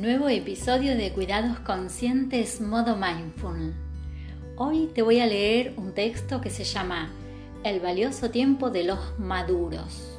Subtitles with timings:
[0.00, 3.74] Nuevo episodio de Cuidados Conscientes Modo Mindful.
[4.56, 7.12] Hoy te voy a leer un texto que se llama
[7.64, 10.18] El valioso tiempo de los maduros.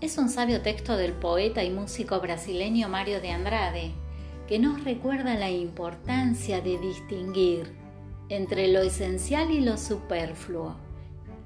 [0.00, 3.92] Es un sabio texto del poeta y músico brasileño Mario de Andrade,
[4.48, 7.74] que nos recuerda la importancia de distinguir
[8.30, 10.76] entre lo esencial y lo superfluo,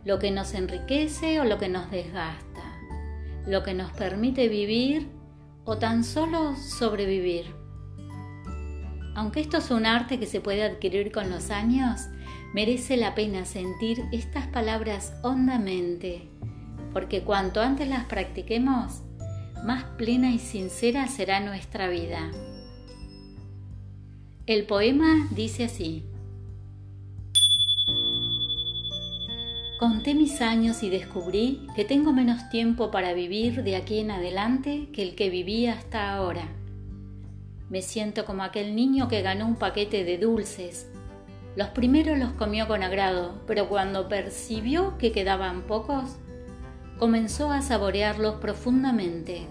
[0.05, 2.79] lo que nos enriquece o lo que nos desgasta,
[3.45, 5.23] lo que nos permite vivir
[5.64, 7.46] o tan solo sobrevivir.
[9.14, 12.00] Aunque esto es un arte que se puede adquirir con los años,
[12.52, 16.28] merece la pena sentir estas palabras hondamente,
[16.92, 19.02] porque cuanto antes las practiquemos,
[19.64, 22.30] más plena y sincera será nuestra vida.
[24.46, 26.04] El poema dice así.
[29.78, 34.88] Conté mis años y descubrí que tengo menos tiempo para vivir de aquí en adelante
[34.92, 36.46] que el que viví hasta ahora.
[37.71, 40.88] Me siento como aquel niño que ganó un paquete de dulces.
[41.57, 46.18] Los primeros los comió con agrado, pero cuando percibió que quedaban pocos,
[47.01, 49.49] comenzó a saborearlos profundamente.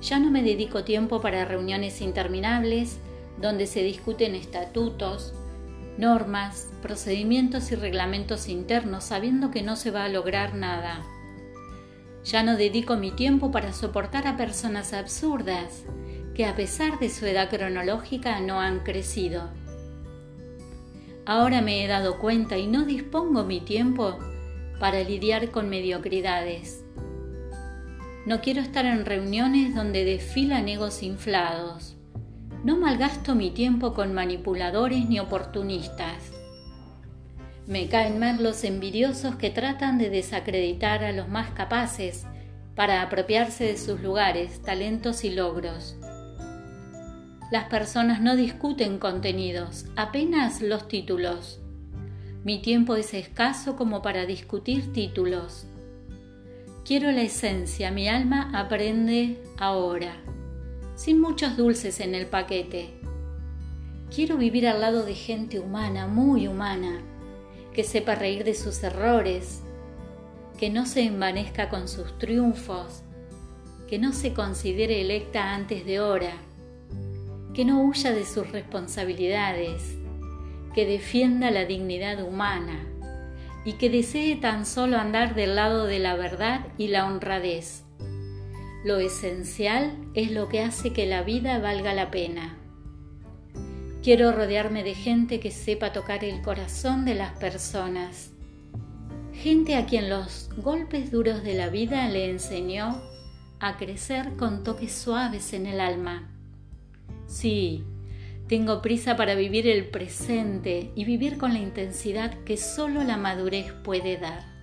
[0.00, 2.98] Ya no me dedico tiempo para reuniones interminables
[3.38, 5.34] donde se discuten estatutos,
[5.98, 11.04] normas, procedimientos y reglamentos internos sabiendo que no se va a lograr nada.
[12.24, 15.82] Ya no dedico mi tiempo para soportar a personas absurdas
[16.34, 19.50] que a pesar de su edad cronológica no han crecido.
[21.26, 24.18] Ahora me he dado cuenta y no dispongo mi tiempo
[24.78, 26.84] para lidiar con mediocridades.
[28.24, 31.97] No quiero estar en reuniones donde desfilan egos inflados
[32.64, 36.32] no malgasto mi tiempo con manipuladores ni oportunistas.
[37.66, 42.24] Me caen mal los envidiosos que tratan de desacreditar a los más capaces
[42.74, 45.96] para apropiarse de sus lugares, talentos y logros.
[47.50, 51.60] Las personas no discuten contenidos, apenas los títulos.
[52.44, 55.66] Mi tiempo es escaso como para discutir títulos.
[56.84, 60.16] Quiero la esencia, mi alma aprende ahora
[60.98, 62.90] sin muchos dulces en el paquete.
[64.12, 67.00] Quiero vivir al lado de gente humana, muy humana,
[67.72, 69.62] que sepa reír de sus errores,
[70.58, 73.04] que no se envanezca con sus triunfos,
[73.86, 76.32] que no se considere electa antes de hora,
[77.54, 79.96] que no huya de sus responsabilidades,
[80.74, 82.84] que defienda la dignidad humana
[83.64, 87.84] y que desee tan solo andar del lado de la verdad y la honradez.
[88.84, 92.56] Lo esencial es lo que hace que la vida valga la pena.
[94.02, 98.30] Quiero rodearme de gente que sepa tocar el corazón de las personas.
[99.32, 103.02] Gente a quien los golpes duros de la vida le enseñó
[103.58, 106.30] a crecer con toques suaves en el alma.
[107.26, 107.84] Sí,
[108.46, 113.72] tengo prisa para vivir el presente y vivir con la intensidad que solo la madurez
[113.72, 114.57] puede dar.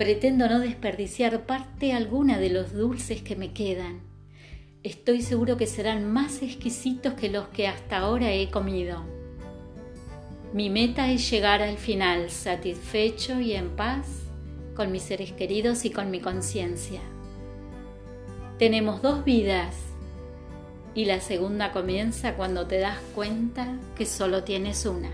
[0.00, 4.00] Pretendo no desperdiciar parte alguna de los dulces que me quedan.
[4.82, 9.04] Estoy seguro que serán más exquisitos que los que hasta ahora he comido.
[10.54, 14.06] Mi meta es llegar al final satisfecho y en paz
[14.74, 17.02] con mis seres queridos y con mi conciencia.
[18.58, 19.76] Tenemos dos vidas
[20.94, 25.10] y la segunda comienza cuando te das cuenta que solo tienes una.